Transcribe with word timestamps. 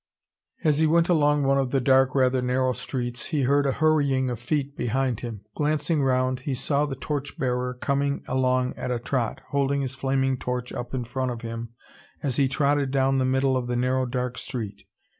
As 0.63 0.79
he 0.79 0.87
went 0.87 1.09
along 1.09 1.43
one 1.43 1.59
of 1.59 1.69
the 1.69 1.79
dark, 1.79 2.15
rather 2.15 2.41
narrow 2.41 2.73
streets, 2.73 3.25
he 3.27 3.43
heard 3.43 3.67
a 3.67 3.73
hurrying 3.73 4.31
of 4.31 4.39
feet 4.39 4.75
behind 4.75 5.19
him. 5.19 5.41
Glancing 5.53 6.01
round, 6.01 6.39
he 6.39 6.55
saw 6.55 6.87
the 6.87 6.95
torch 6.95 7.37
bearer 7.37 7.75
coming 7.75 8.23
along 8.27 8.73
at 8.73 8.89
a 8.89 8.97
trot, 8.97 9.41
holding 9.51 9.81
his 9.81 9.93
flaming 9.93 10.37
torch 10.37 10.73
up 10.73 10.95
in 10.95 11.03
front 11.03 11.29
of 11.29 11.43
him 11.43 11.75
as 12.23 12.37
he 12.37 12.47
trotted 12.47 12.89
down 12.89 13.19
the 13.19 13.25
middle 13.25 13.55
of 13.55 13.67
the 13.67 13.75
narrow 13.75 14.07
dark 14.07 14.39
street. 14.39 14.85